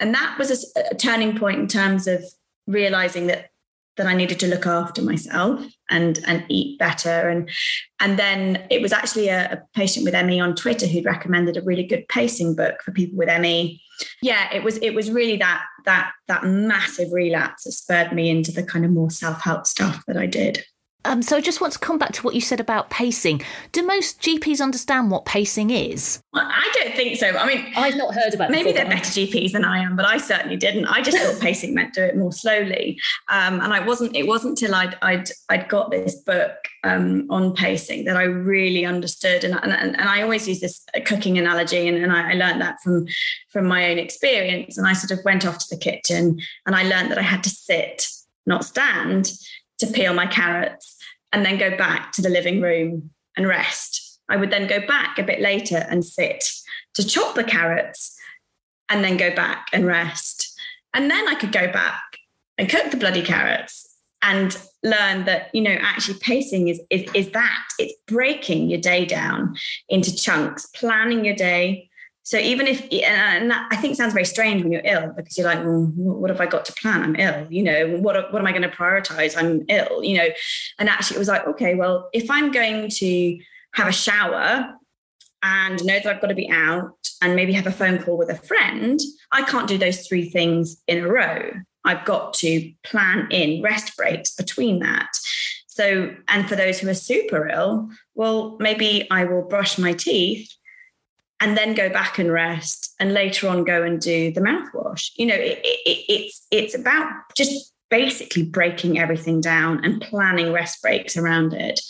[0.00, 2.24] And that was a, a turning point in terms of
[2.66, 3.50] realizing that
[3.98, 7.28] that I needed to look after myself and and eat better.
[7.28, 7.50] And
[8.00, 11.62] and then it was actually a, a, patient with ME on Twitter who'd recommended a
[11.62, 13.82] really good pacing book for people with ME.
[14.22, 18.52] Yeah, it was it was really that that that massive relapse that spurred me into
[18.52, 20.64] the kind of more self help stuff that I did.
[21.08, 23.40] Um, so I just want to come back to what you said about pacing.
[23.72, 26.20] Do most GPs understand what pacing is?
[26.34, 27.28] Well, I don't think so.
[27.30, 28.50] I mean, I've not heard about.
[28.50, 30.84] Maybe they're better GPs than I am, but I certainly didn't.
[30.84, 34.14] I just thought pacing meant do it more slowly, um, and I wasn't.
[34.14, 38.84] It wasn't till I'd I'd, I'd got this book um, on pacing that I really
[38.84, 39.44] understood.
[39.44, 42.82] And, and, and I always use this cooking analogy, and, and I, I learned that
[42.84, 43.06] from
[43.50, 44.76] from my own experience.
[44.76, 47.42] And I sort of went off to the kitchen, and I learned that I had
[47.44, 48.08] to sit,
[48.44, 49.32] not stand
[49.78, 50.96] to peel my carrots
[51.32, 54.20] and then go back to the living room and rest.
[54.28, 56.44] I would then go back a bit later and sit
[56.94, 58.16] to chop the carrots
[58.88, 60.58] and then go back and rest.
[60.94, 62.02] And then I could go back
[62.56, 63.86] and cook the bloody carrots
[64.22, 69.04] and learn that, you know, actually pacing is, is, is that it's breaking your day
[69.04, 69.56] down
[69.88, 71.87] into chunks, planning your day,
[72.28, 75.64] so even if, and I think sounds very strange when you're ill because you're like,
[75.64, 77.02] well, what have I got to plan?
[77.02, 77.46] I'm ill.
[77.48, 79.34] You know, what what am I going to prioritize?
[79.34, 80.04] I'm ill.
[80.04, 80.28] You know,
[80.78, 83.38] and actually it was like, okay, well, if I'm going to
[83.76, 84.74] have a shower
[85.42, 88.28] and know that I've got to be out and maybe have a phone call with
[88.28, 89.00] a friend,
[89.32, 91.50] I can't do those three things in a row.
[91.86, 95.08] I've got to plan in rest breaks between that.
[95.66, 100.52] So, and for those who are super ill, well, maybe I will brush my teeth
[101.40, 105.10] and then go back and rest and later on go and do the mouthwash.
[105.16, 110.82] You know it, it, it's it's about just basically breaking everything down and planning rest
[110.82, 111.80] breaks around it.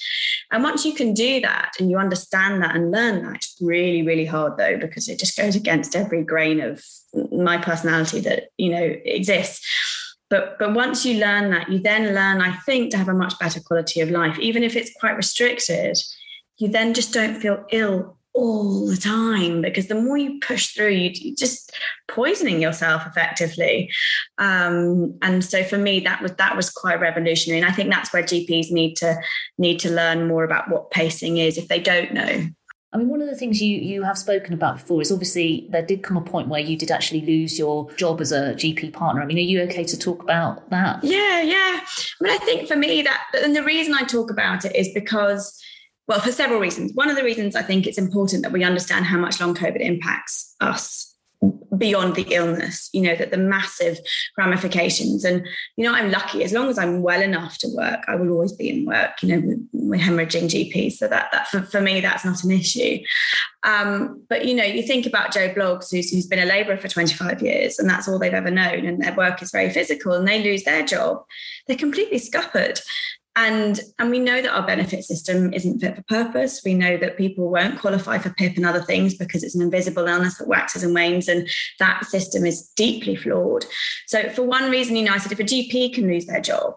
[0.52, 4.02] And once you can do that and you understand that and learn that it's really
[4.02, 6.84] really hard though because it just goes against every grain of
[7.32, 9.66] my personality that you know exists.
[10.30, 13.38] But but once you learn that you then learn i think to have a much
[13.38, 15.96] better quality of life even if it's quite restricted.
[16.58, 20.90] You then just don't feel ill all the time because the more you push through,
[20.90, 23.90] you, are just poisoning yourself effectively.
[24.38, 28.12] Um, and so for me, that was that was quite revolutionary, and I think that's
[28.12, 29.16] where GPs need to
[29.59, 32.46] need to learn more about what pacing is if they don't know.
[32.92, 35.85] I mean, one of the things you, you have spoken about before is obviously there
[35.85, 39.20] did come a point where you did actually lose your job as a GP partner.
[39.20, 41.05] I mean, are you okay to talk about that?
[41.05, 41.81] Yeah, yeah.
[41.81, 44.88] I mean, I think for me that, and the reason I talk about it is
[44.94, 45.62] because
[46.09, 46.92] well, for several reasons.
[46.94, 49.81] One of the reasons I think it's important that we understand how much long COVID
[49.81, 51.14] impacts us
[51.77, 53.99] beyond the illness, you know, that the massive
[54.37, 55.25] ramifications.
[55.25, 58.31] And, you know, I'm lucky as long as I'm well enough to work, I will
[58.31, 60.92] always be in work, you know, we're hemorrhaging GPs.
[60.92, 62.99] So that, that for, for me, that's not an issue.
[63.62, 66.88] Um, but, you know, you think about Joe Bloggs, who's, who's been a labourer for
[66.88, 70.27] 25 years, and that's all they've ever known, and their work is very physical, and
[70.27, 71.25] they lose their job,
[71.66, 72.81] they're completely scuppered.
[73.40, 76.61] And, and we know that our benefit system isn't fit for purpose.
[76.64, 80.09] We know that people won't qualify for PIP and other things because it's an invisible
[80.09, 81.48] illness that waxes and wanes, and
[81.79, 83.64] that system is deeply flawed.
[84.09, 86.74] So, for one reason, said if a GP can lose their job,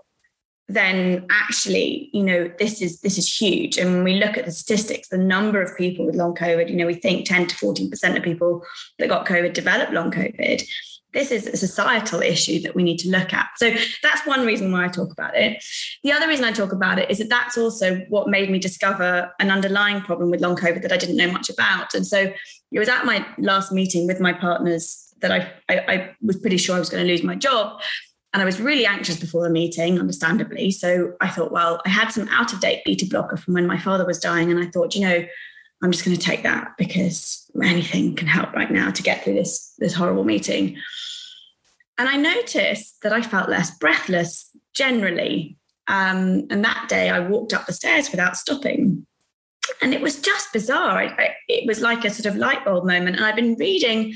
[0.70, 3.80] then actually, you know, this is this is huge.
[3.80, 6.76] And when we look at the statistics, the number of people with long COVID, you
[6.76, 8.64] know, we think 10 to 14% of people
[9.00, 10.64] that got COVID developed long COVID
[11.14, 13.50] this is a societal issue that we need to look at.
[13.58, 15.64] So that's one reason why I talk about it.
[16.04, 19.32] The other reason I talk about it is that that's also what made me discover
[19.40, 21.94] an underlying problem with long COVID that I didn't know much about.
[21.94, 22.32] And so
[22.72, 26.58] it was at my last meeting with my partners that I, I, I was pretty
[26.58, 27.82] sure I was going to lose my job.
[28.34, 30.72] And I was really anxious before the meeting, understandably.
[30.72, 33.78] So I thought, well, I had some out of date beta blocker from when my
[33.78, 34.50] father was dying.
[34.50, 35.26] And I thought, you know,
[35.84, 39.36] I'm just going to take that because anything can help right now to get through
[39.36, 40.78] this, this horrible meeting.
[41.98, 45.58] And I noticed that I felt less breathless generally.
[45.88, 49.06] Um, and that day I walked up the stairs without stopping.
[49.82, 50.98] And it was just bizarre.
[50.98, 53.18] I, I, it was like a sort of light bulb moment.
[53.18, 54.14] And I've been reading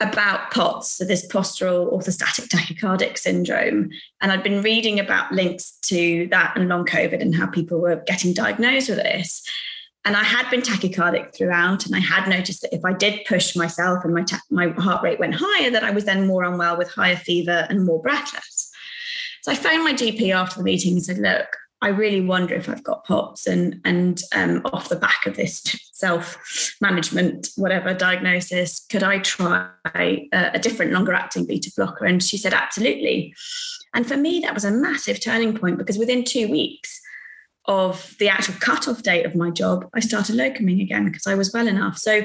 [0.00, 3.90] about POTS, so this postural orthostatic tachycardic syndrome.
[4.20, 8.02] And I'd been reading about links to that and long COVID and how people were
[8.06, 9.42] getting diagnosed with this.
[10.08, 13.54] And I had been tachycardic throughout, and I had noticed that if I did push
[13.54, 16.78] myself and my ta- my heart rate went higher, that I was then more unwell
[16.78, 18.70] with higher fever and more breathless.
[19.42, 21.48] So I phoned my GP after the meeting and said, "Look,
[21.82, 25.62] I really wonder if I've got POTS, and and um, off the back of this
[25.92, 26.38] self
[26.80, 32.38] management, whatever diagnosis, could I try a, a different longer acting beta blocker?" And she
[32.38, 33.34] said, "Absolutely."
[33.92, 36.98] And for me, that was a massive turning point because within two weeks
[37.68, 41.52] of the actual cutoff date of my job, I started locuming again because I was
[41.52, 41.98] well enough.
[41.98, 42.22] So,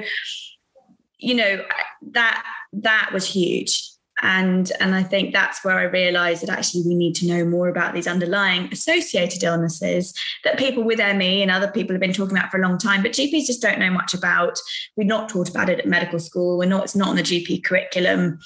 [1.20, 1.64] you know,
[2.12, 3.90] that that was huge.
[4.22, 7.68] And, and I think that's where I realized that actually we need to know more
[7.68, 10.14] about these underlying associated illnesses
[10.46, 13.02] that people with ME and other people have been talking about for a long time,
[13.02, 14.58] but GPs just don't know much about.
[14.96, 16.58] We're not taught about it at medical school.
[16.58, 18.40] We're not, it's not on the GP curriculum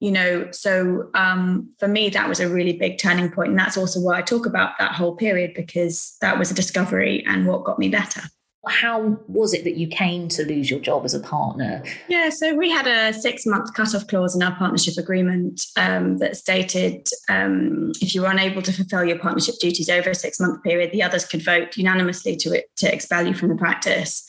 [0.00, 3.76] you know so um, for me that was a really big turning point and that's
[3.76, 7.64] also why i talk about that whole period because that was a discovery and what
[7.64, 8.22] got me better
[8.68, 11.82] how was it that you came to lose your job as a partner?
[12.08, 16.36] Yeah, so we had a six month cut-off clause in our partnership agreement um, that
[16.36, 20.62] stated um, if you were unable to fulfil your partnership duties over a six month
[20.62, 24.24] period, the others could vote unanimously to, to expel you from the practice.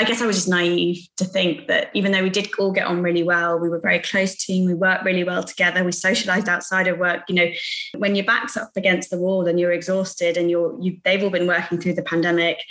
[0.00, 2.86] I guess I was just naive to think that even though we did all get
[2.86, 6.48] on really well, we were very close team, we worked really well together, we socialized
[6.48, 7.24] outside of work.
[7.28, 7.46] You know,
[7.98, 11.28] when your back's up against the wall and you're exhausted and you're you they've all
[11.28, 12.62] been working through the pandemic,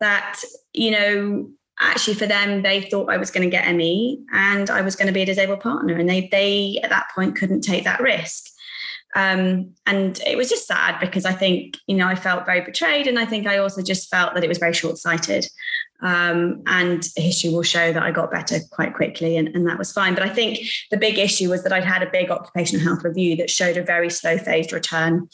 [0.00, 0.40] that,
[0.72, 1.48] you know,
[1.80, 5.06] actually for them they thought I was going to get ME and I was going
[5.06, 5.94] to be a disabled partner.
[5.96, 8.46] And they they at that point couldn't take that risk.
[9.16, 13.06] Um, and it was just sad because I think, you know, I felt very betrayed.
[13.06, 15.46] And I think I also just felt that it was very short sighted.
[16.04, 19.90] Um, and history will show that I got better quite quickly, and, and, that was
[19.90, 20.12] fine.
[20.12, 20.58] But I think
[20.90, 23.82] the big issue was that I'd had a big occupational health review that showed a
[23.82, 25.30] very slow phased return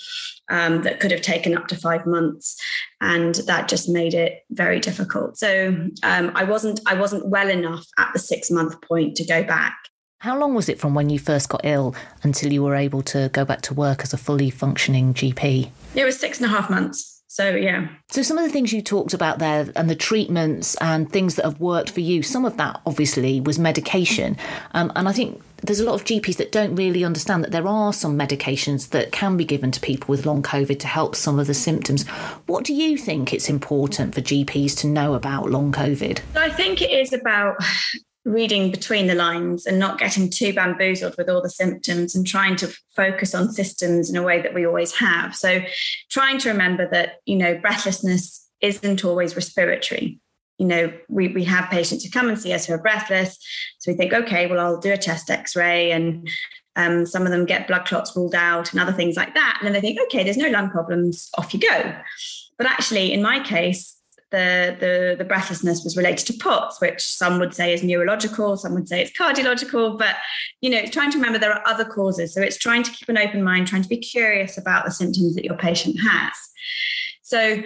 [0.49, 2.57] um, that could have taken up to five months,
[3.01, 5.37] and that just made it very difficult.
[5.39, 5.71] So
[6.05, 9.77] um, I wasn't I wasn't well enough at the six month point to go back.
[10.19, 13.31] How long was it from when you first got ill until you were able to
[13.33, 15.71] go back to work as a fully functioning GP?
[15.95, 17.20] It was six and a half months.
[17.33, 17.87] So, yeah.
[18.11, 21.45] So, some of the things you talked about there and the treatments and things that
[21.45, 24.37] have worked for you, some of that obviously was medication.
[24.73, 27.69] Um, and I think there's a lot of GPs that don't really understand that there
[27.69, 31.39] are some medications that can be given to people with long COVID to help some
[31.39, 32.05] of the symptoms.
[32.47, 36.23] What do you think it's important for GPs to know about long COVID?
[36.35, 37.59] I think it is about
[38.25, 42.57] reading between the lines and not getting too bamboozled with all the symptoms and trying
[42.57, 45.35] to focus on systems in a way that we always have.
[45.35, 45.61] So,
[46.11, 50.21] trying to remember that, you know, breathlessness isn't always respiratory.
[50.59, 53.39] You know, we, we have patients who come and see us who are breathless.
[53.79, 56.29] So we think, okay, well, I'll do a chest x ray and
[56.77, 59.57] um, some of them get blood clots ruled out and other things like that.
[59.59, 61.95] And then they think, okay, there's no lung problems, off you go.
[62.59, 63.97] But actually, in my case,
[64.31, 68.75] the, the, the breathlessness was related to POTS, which some would say is neurological, some
[68.75, 70.17] would say it's cardiological, but
[70.61, 72.33] you know, it's trying to remember there are other causes.
[72.33, 75.35] So it's trying to keep an open mind, trying to be curious about the symptoms
[75.35, 76.33] that your patient has.
[77.23, 77.63] So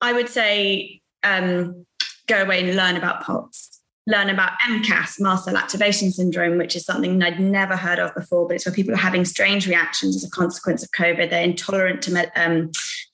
[0.00, 1.86] I would say um,
[2.26, 3.80] go away and learn about POTS.
[4.08, 8.48] Learn about MCAS, mast cell activation syndrome, which is something I'd never heard of before,
[8.48, 11.30] but it's where people are having strange reactions as a consequence of COVID.
[11.30, 12.72] They're intolerant to um,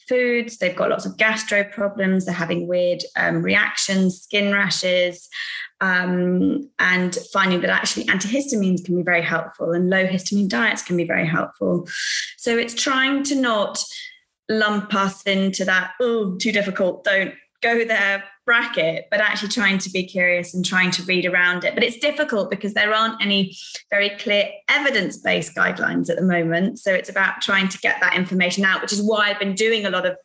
[0.09, 0.59] foods.
[0.59, 2.25] They've got lots of gastro problems.
[2.25, 5.29] They're having weird um, reactions, skin rashes,
[5.81, 10.97] um, and finding that actually antihistamines can be very helpful and low histamine diets can
[10.97, 11.89] be very helpful.
[12.37, 13.83] So it's trying to not
[14.49, 19.91] lump us into that, oh, too difficult, don't go there bracket, but actually trying to
[19.91, 21.75] be curious and trying to read around it.
[21.75, 23.55] But it's difficult because there aren't any
[23.91, 26.79] very clear evidence based guidelines at the moment.
[26.79, 29.85] So it's about trying to get that information out, which is why I've been doing
[29.85, 30.17] a lot of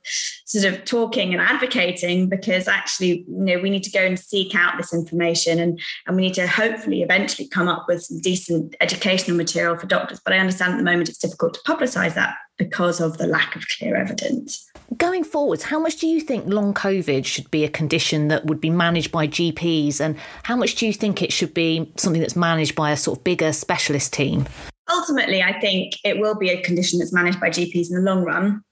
[0.45, 4.55] sort of talking and advocating because actually, you know, we need to go and seek
[4.55, 8.73] out this information and, and we need to hopefully eventually come up with some decent
[8.79, 10.21] educational material for doctors.
[10.23, 13.55] But I understand at the moment it's difficult to publicize that because of the lack
[13.55, 14.69] of clear evidence.
[14.97, 18.61] Going forwards, how much do you think long COVID should be a condition that would
[18.61, 22.35] be managed by GPs, and how much do you think it should be something that's
[22.35, 24.45] managed by a sort of bigger specialist team?
[24.91, 28.23] Ultimately, I think it will be a condition that's managed by GPs in the long
[28.23, 28.63] run.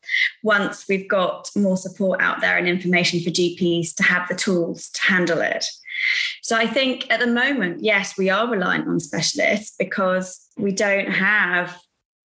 [0.44, 4.90] Once we've got more support out there and information for GPs to have the tools
[4.90, 5.66] to handle it.
[6.42, 11.10] So I think at the moment, yes, we are reliant on specialists because we don't
[11.10, 11.78] have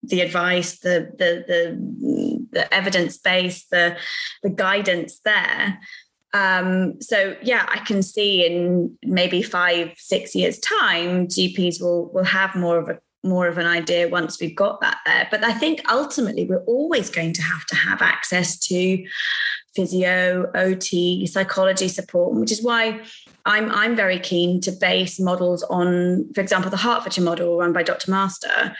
[0.03, 3.97] the advice, the the the, the evidence base, the
[4.43, 5.79] the guidance there.
[6.37, 12.25] Um, so yeah, I can see in maybe five, six years' time, GPs will will
[12.25, 15.27] have more of a more of an idea once we've got that there.
[15.31, 19.05] But I think ultimately we're always going to have to have access to
[19.75, 23.01] physio, OT, psychology support, which is why
[23.45, 27.83] I'm I'm very keen to base models on, for example, the Hertfordshire model run by
[27.83, 28.11] Dr.
[28.11, 28.77] Master,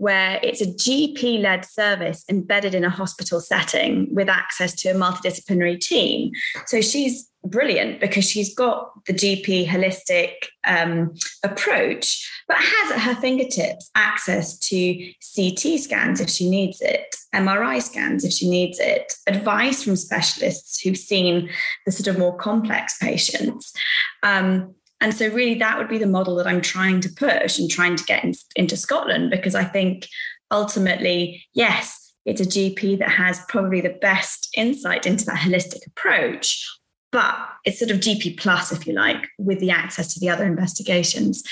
[0.00, 4.94] where it's a GP led service embedded in a hospital setting with access to a
[4.94, 6.32] multidisciplinary team.
[6.64, 10.32] So she's brilliant because she's got the GP holistic
[10.66, 11.12] um,
[11.44, 17.82] approach, but has at her fingertips access to CT scans if she needs it, MRI
[17.82, 21.50] scans if she needs it, advice from specialists who've seen
[21.84, 23.70] the sort of more complex patients.
[24.22, 27.70] Um, and so, really, that would be the model that I'm trying to push and
[27.70, 30.06] trying to get in, into Scotland because I think
[30.50, 36.66] ultimately, yes, it's a GP that has probably the best insight into that holistic approach,
[37.12, 37.34] but
[37.64, 41.42] it's sort of GP plus, if you like, with the access to the other investigations.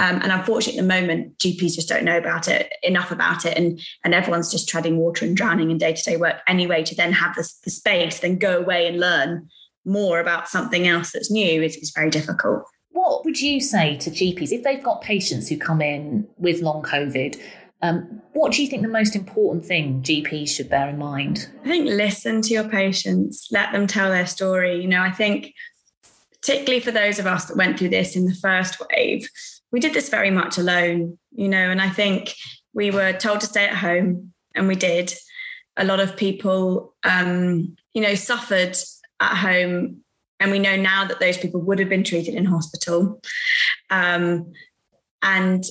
[0.00, 3.56] Um, and unfortunately, at the moment, GPs just don't know about it enough about it,
[3.56, 6.82] and and everyone's just treading water and drowning in day to day work anyway.
[6.82, 9.48] To then have the space, then go away and learn
[9.84, 12.64] more about something else that's new is, is very difficult.
[12.96, 16.82] What would you say to GPs if they've got patients who come in with long
[16.82, 17.38] COVID?
[17.82, 21.46] Um, what do you think the most important thing GPs should bear in mind?
[21.62, 24.80] I think listen to your patients, let them tell their story.
[24.80, 25.52] You know, I think
[26.40, 29.28] particularly for those of us that went through this in the first wave,
[29.70, 32.34] we did this very much alone, you know, and I think
[32.72, 35.12] we were told to stay at home and we did.
[35.76, 38.74] A lot of people, um, you know, suffered
[39.20, 40.02] at home
[40.40, 43.20] and we know now that those people would have been treated in hospital.
[43.90, 44.52] Um,
[45.22, 45.64] and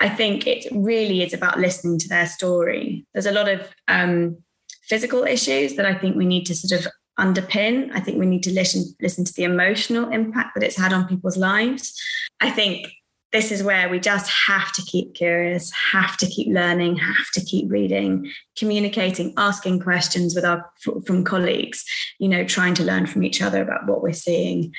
[0.00, 3.06] I think it really is about listening to their story.
[3.12, 4.38] There's a lot of um,
[4.82, 7.90] physical issues that I think we need to sort of underpin.
[7.92, 11.08] I think we need to listen listen to the emotional impact that it's had on
[11.08, 12.00] people's lives.
[12.40, 12.88] I think
[13.32, 17.40] this is where we just have to keep curious, have to keep learning, have to
[17.44, 20.64] keep reading, communicating, asking questions with our
[21.06, 21.84] from colleagues,
[22.18, 24.72] you know, trying to learn from each other about what we're seeing.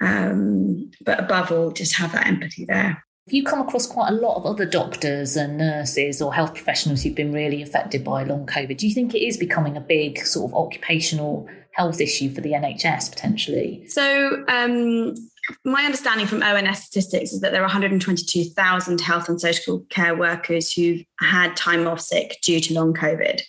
[0.00, 3.02] Um, but above all, just have that empathy there.
[3.26, 7.02] Have you come across quite a lot of other doctors and nurses or health professionals
[7.02, 8.76] who've been really affected by long COVID?
[8.76, 12.52] Do you think it is becoming a big sort of occupational health issue for the
[12.52, 13.84] NHS potentially?
[13.88, 15.16] So, um,
[15.64, 20.72] my understanding from ONS statistics is that there are 122,000 health and social care workers
[20.72, 23.40] who've had time off sick due to long COVID.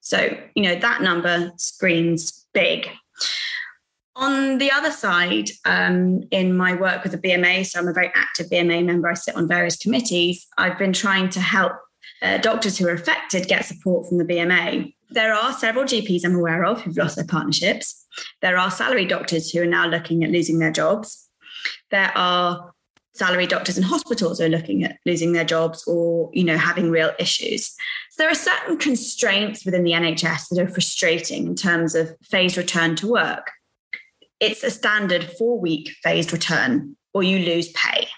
[0.00, 2.88] So, you know, that number screams big.
[4.14, 8.10] On the other side, um, in my work with the BMA, so I'm a very
[8.14, 11.72] active BMA member, I sit on various committees, I've been trying to help
[12.22, 14.94] uh, doctors who are affected get support from the BMA.
[15.10, 18.05] There are several GPs I'm aware of who've lost their partnerships.
[18.42, 21.28] There are salary doctors who are now looking at losing their jobs.
[21.90, 22.72] There are
[23.14, 26.90] salary doctors in hospitals who are looking at losing their jobs or you know having
[26.90, 27.74] real issues.
[28.10, 32.56] So there are certain constraints within the NHS that are frustrating in terms of phased
[32.56, 33.50] return to work.
[34.38, 38.08] It's a standard four week phased return, or you lose pay.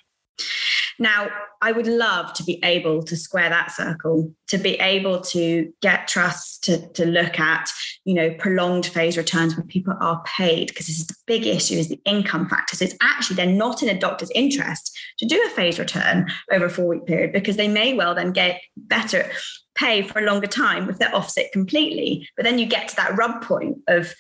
[0.99, 1.29] Now,
[1.61, 6.09] I would love to be able to square that circle, to be able to get
[6.09, 7.71] trusts to, to look at,
[8.05, 11.75] you know, prolonged phase returns where people are paid, because this is the big issue
[11.75, 12.83] is the income factors.
[12.83, 16.71] It's actually they're not in a doctor's interest to do a phase return over a
[16.71, 19.31] four-week period because they may well then get better
[19.75, 22.29] pay for a longer time if they're off sick completely.
[22.37, 24.13] But then you get to that rub point of,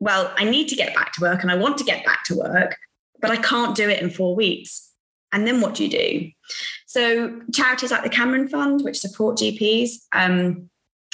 [0.00, 2.34] well, I need to get back to work and I want to get back to
[2.34, 2.76] work,
[3.20, 4.90] but I can't do it in four weeks
[5.34, 6.30] and then what do you do?
[6.86, 10.70] So charities like the Cameron Fund, which support GPs, um,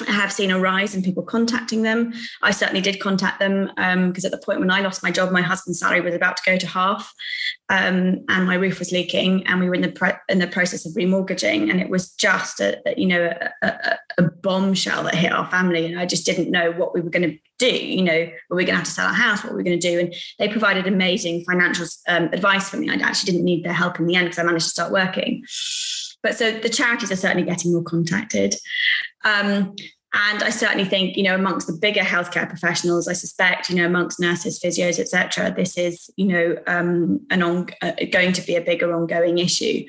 [0.08, 2.12] I have seen a rise in people contacting them.
[2.42, 5.30] I certainly did contact them because um, at the point when I lost my job,
[5.30, 7.12] my husband's salary was about to go to half,
[7.68, 10.94] um, and my roof was leaking, and we were in the in the process of
[10.94, 13.32] remortgaging, and it was just a, you know
[13.62, 17.00] a, a, a, bombshell that hit our family, and I just didn't know what we
[17.00, 17.70] were going to do.
[17.70, 19.42] You know, were we going to have to sell our house?
[19.42, 20.00] What were we going to do?
[20.00, 22.90] And they provided amazing financial um, advice for me.
[22.90, 25.44] I actually didn't need their help in the end because I managed to start working.
[26.22, 28.54] But so the charities are certainly getting more contacted.
[29.24, 29.74] Um,
[30.12, 33.86] and I certainly think, you know, amongst the bigger healthcare professionals, I suspect, you know,
[33.86, 38.56] amongst nurses, physios, etc., this is, you know, um, an on, uh, going to be
[38.56, 39.84] a bigger ongoing issue.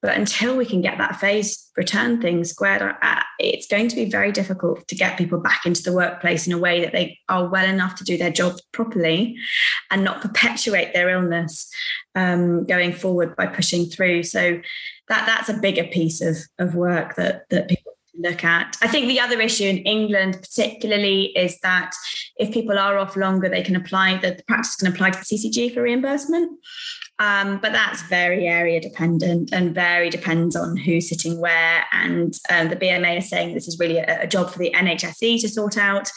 [0.00, 4.04] But until we can get that phase return thing squared, uh, it's going to be
[4.04, 7.48] very difficult to get people back into the workplace in a way that they are
[7.48, 9.34] well enough to do their job properly
[9.90, 11.72] and not perpetuate their illness
[12.14, 14.22] um, going forward by pushing through.
[14.22, 14.60] So
[15.08, 18.76] that that's a bigger piece of of work that that people look at.
[18.80, 21.92] I think the other issue in England, particularly, is that
[22.36, 25.24] if people are off longer, they can apply the, the practice can apply to the
[25.24, 26.58] CCG for reimbursement.
[27.20, 31.84] Um, but that's very area dependent and very depends on who's sitting where.
[31.92, 35.40] And um, the BMA is saying this is really a, a job for the NHSE
[35.40, 36.10] to sort out.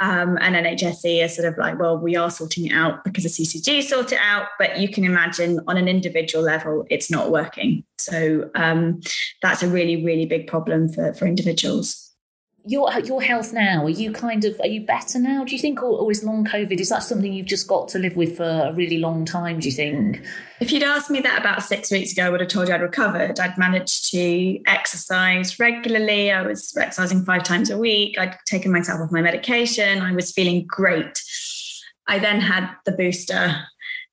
[0.00, 3.30] Um, and NHSE is sort of like, well, we are sorting it out because the
[3.30, 4.48] CCG sort it out.
[4.58, 7.84] But you can imagine on an individual level, it's not working.
[7.98, 9.00] So um,
[9.40, 12.11] that's a really, really big problem for, for individuals
[12.64, 15.82] your your health now are you kind of are you better now do you think
[15.82, 18.44] or, or, is long covid is that something you've just got to live with for
[18.44, 20.22] a really long time do you think?
[20.60, 22.80] If you'd asked me that about six weeks ago i would have told you i'd
[22.80, 23.40] recovered.
[23.40, 26.30] I'd managed to exercise regularly.
[26.30, 28.16] I was exercising five times a week.
[28.18, 30.00] I'd taken myself off my medication.
[30.00, 31.20] I was feeling great.
[32.06, 33.56] I then had the booster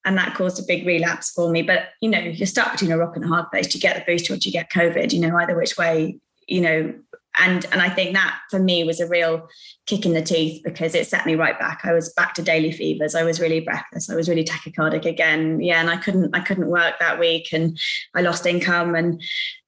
[0.05, 1.61] and that caused a big relapse for me.
[1.61, 3.67] But you know you're stuck between a rock and a hard place.
[3.67, 5.13] Do you get the booster or do you get covid?
[5.13, 6.93] You know either which way you know
[7.39, 9.47] and and I think that for me was a real
[9.85, 11.81] kick in the teeth because it set me right back.
[11.83, 13.15] I was back to daily fevers.
[13.15, 14.09] I was really breathless.
[14.09, 15.61] I was really tachycardic again.
[15.61, 17.79] Yeah, and I couldn't I couldn't work that week, and
[18.15, 19.21] I lost income, and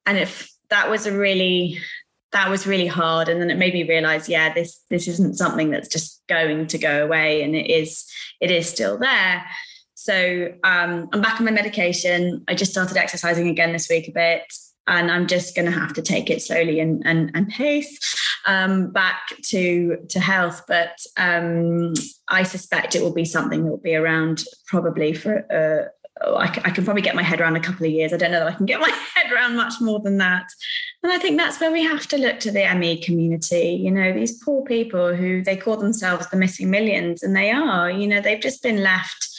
[0.05, 1.79] and if that was a really
[2.31, 5.69] that was really hard and then it made me realize yeah this this isn't something
[5.69, 8.09] that's just going to go away and it is
[8.39, 9.43] it is still there
[9.95, 14.11] so um, i'm back on my medication i just started exercising again this week a
[14.11, 14.43] bit
[14.91, 17.97] and I'm just going to have to take it slowly and and, and pace
[18.45, 20.63] um, back to to health.
[20.67, 21.93] But um,
[22.27, 25.45] I suspect it will be something that will be around probably for.
[25.51, 25.89] Uh,
[26.23, 28.13] I, I can probably get my head around a couple of years.
[28.13, 30.45] I don't know that I can get my head around much more than that.
[31.01, 33.79] And I think that's where we have to look to the ME community.
[33.81, 37.89] You know, these poor people who they call themselves the missing millions, and they are.
[37.89, 39.29] You know, they've just been left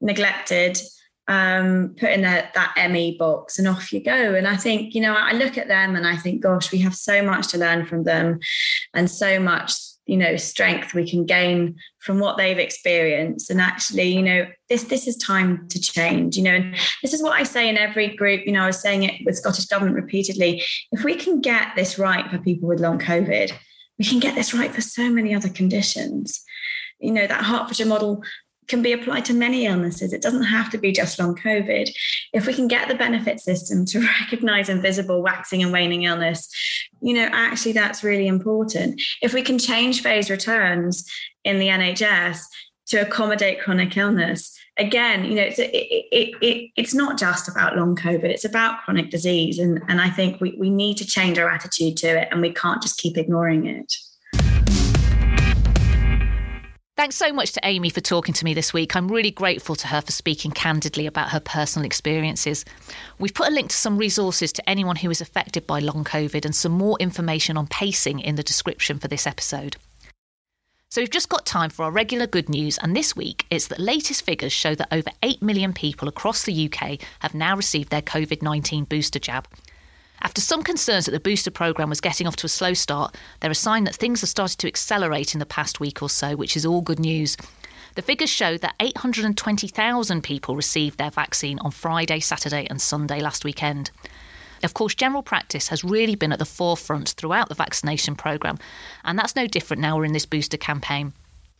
[0.00, 0.80] neglected
[1.28, 4.34] um, put in that, that ME box and off you go.
[4.34, 6.94] And I think, you know, I look at them and I think, gosh, we have
[6.94, 8.38] so much to learn from them
[8.94, 9.72] and so much,
[10.06, 13.50] you know, strength we can gain from what they've experienced.
[13.50, 17.22] And actually, you know, this this is time to change, you know, and this is
[17.22, 18.46] what I say in every group.
[18.46, 20.62] You know, I was saying it with Scottish Government repeatedly.
[20.92, 23.52] If we can get this right for people with long COVID,
[23.98, 26.44] we can get this right for so many other conditions.
[27.00, 28.22] You know, that Hertfordshire model
[28.68, 30.12] can be applied to many illnesses.
[30.12, 31.90] It doesn't have to be just long COVID.
[32.32, 36.48] If we can get the benefit system to recognize invisible waxing and waning illness,
[37.00, 39.00] you know, actually that's really important.
[39.22, 41.08] If we can change phase returns
[41.44, 42.40] in the NHS
[42.88, 47.76] to accommodate chronic illness, again, you know, it's it, it, it, it's not just about
[47.76, 49.58] long COVID, it's about chronic disease.
[49.58, 52.52] And, and I think we, we need to change our attitude to it and we
[52.52, 53.94] can't just keep ignoring it.
[56.96, 58.96] Thanks so much to Amy for talking to me this week.
[58.96, 62.64] I'm really grateful to her for speaking candidly about her personal experiences.
[63.18, 66.46] We've put a link to some resources to anyone who is affected by long COVID
[66.46, 69.76] and some more information on pacing in the description for this episode.
[70.88, 73.78] So we've just got time for our regular good news, and this week it's that
[73.78, 78.00] latest figures show that over 8 million people across the UK have now received their
[78.00, 79.46] COVID 19 booster jab.
[80.22, 83.50] After some concerns that the booster programme was getting off to a slow start, they're
[83.50, 86.56] a sign that things have started to accelerate in the past week or so, which
[86.56, 87.36] is all good news.
[87.94, 93.44] The figures show that 820,000 people received their vaccine on Friday, Saturday, and Sunday last
[93.44, 93.90] weekend.
[94.62, 98.58] Of course, general practice has really been at the forefront throughout the vaccination programme,
[99.04, 101.12] and that's no different now we're in this booster campaign.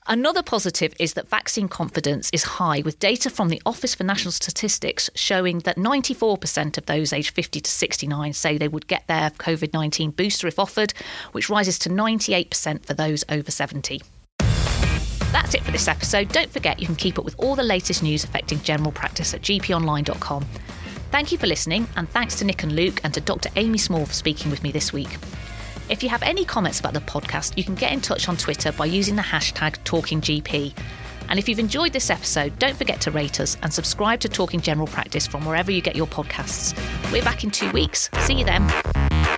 [0.09, 4.31] Another positive is that vaccine confidence is high, with data from the Office for National
[4.31, 9.31] Statistics showing that 94% of those aged 50 to 69 say they would get their
[9.31, 10.95] COVID 19 booster if offered,
[11.33, 14.01] which rises to 98% for those over 70.
[15.33, 16.29] That's it for this episode.
[16.29, 19.43] Don't forget you can keep up with all the latest news affecting general practice at
[19.43, 20.45] gponline.com.
[21.11, 23.49] Thank you for listening, and thanks to Nick and Luke and to Dr.
[23.57, 25.19] Amy Small for speaking with me this week.
[25.89, 28.73] If you have any comments about the podcast, you can get in touch on Twitter
[28.73, 30.75] by using the hashtag TalkingGP.
[31.29, 34.61] And if you've enjoyed this episode, don't forget to rate us and subscribe to Talking
[34.61, 36.75] General Practice from wherever you get your podcasts.
[37.13, 38.11] We're back in two weeks.
[38.19, 39.36] See you then.